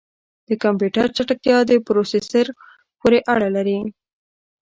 [0.47, 2.45] د کمپیوټر چټکتیا د پروسیسر
[2.99, 3.79] پورې اړه لري.